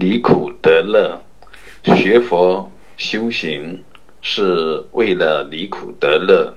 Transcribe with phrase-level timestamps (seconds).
[0.00, 1.20] 离苦得乐，
[1.84, 3.84] 学佛修行
[4.20, 6.56] 是为了离苦得乐，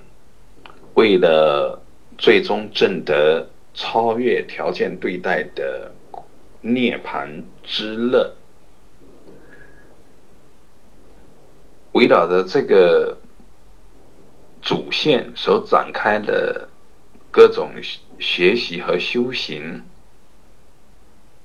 [0.94, 1.82] 为了
[2.18, 5.92] 最终证得超越条件对待的
[6.62, 8.34] 涅槃之乐。
[11.92, 13.18] 围绕着这个
[14.62, 16.70] 主线所展开的
[17.32, 17.72] 各种
[18.18, 19.84] 学习和修行，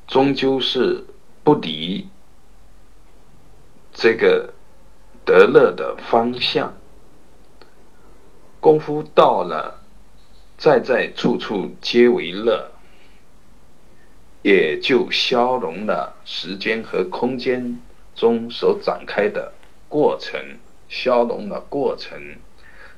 [0.07, 1.04] 终究是。
[1.43, 2.09] 不离
[3.93, 4.54] 这个
[5.25, 6.75] 得乐的方向，
[8.61, 9.82] 功夫到了，
[10.57, 12.71] 在在处处皆为乐，
[14.43, 17.80] 也就消融了时间和空间
[18.14, 19.52] 中所展开的
[19.88, 20.41] 过程，
[20.88, 22.36] 消融了过程，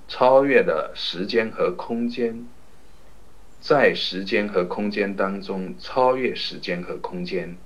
[0.08, 2.46] 超越了时间和空间，
[3.60, 7.56] 在时间和空间当中超越时间和空间。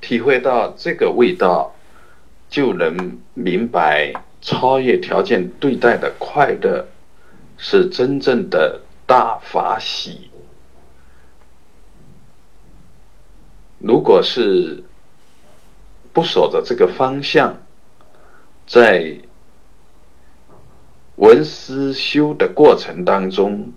[0.00, 1.74] 体会到这个味道，
[2.48, 6.86] 就能明白超越条件对待的快乐
[7.58, 10.30] 是真正的大法喜。
[13.78, 14.84] 如果是
[16.12, 17.56] 不守着这个方向，
[18.66, 19.18] 在
[21.16, 23.72] 闻思修的过程当中，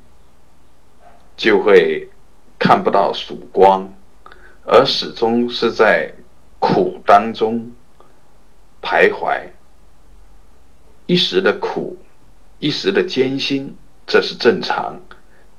[1.36, 2.10] 就会
[2.60, 3.92] 看不到曙光，
[4.66, 6.14] 而始终是在。
[6.72, 7.72] 苦当中
[8.80, 9.42] 徘徊，
[11.08, 11.98] 一时的苦，
[12.60, 13.76] 一时的艰辛，
[14.06, 15.02] 这是正常。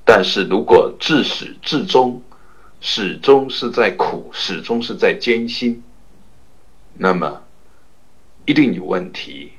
[0.05, 2.22] 但是如果自始至终，
[2.81, 5.83] 始终是在苦，始终是在艰辛，
[6.94, 7.42] 那么
[8.47, 9.55] 一定有问题。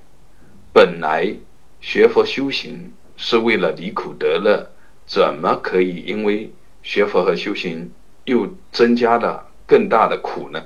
[0.73, 1.35] 本来
[1.81, 4.71] 学佛修行是为了离苦得乐，
[5.05, 6.49] 怎么可以因为
[6.81, 7.91] 学佛和修行
[8.23, 10.65] 又增加了更大的苦呢？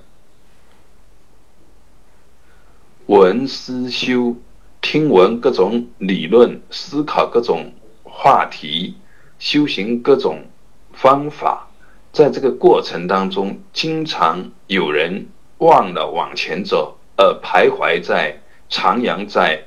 [3.08, 4.36] 闻思修，
[4.82, 7.72] 听闻各种理论，思考各种
[8.02, 8.96] 话题，
[9.38, 10.42] 修行各种
[10.92, 11.70] 方法，
[12.12, 15.28] 在这个过程当中，经常有人
[15.60, 18.42] 忘了往前走，而徘徊在
[18.72, 19.64] 徜徉在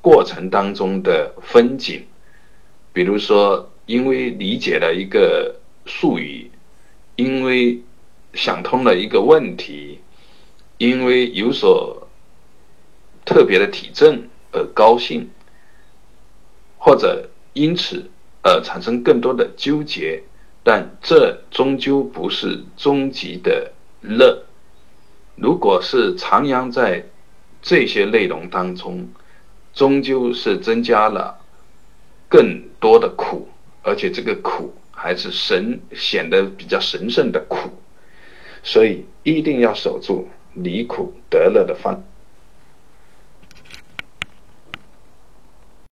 [0.00, 2.04] 过程当中的风景。
[2.92, 5.54] 比如说，因为理解了一个
[5.84, 6.50] 术语，
[7.14, 7.78] 因为
[8.34, 10.00] 想通了一个问题，
[10.78, 12.08] 因为有所。
[13.24, 15.30] 特别的体证而高兴，
[16.78, 18.10] 或者因此
[18.42, 20.22] 而产生更多的纠结，
[20.62, 24.44] 但这终究不是终极的乐。
[25.36, 27.06] 如果是徜徉在
[27.62, 29.08] 这些内容当中，
[29.72, 31.38] 终究是增加了
[32.28, 33.48] 更多的苦，
[33.82, 37.70] 而且这个苦还是神显得比较神圣的苦，
[38.62, 42.02] 所以一定要守住离苦得乐的方。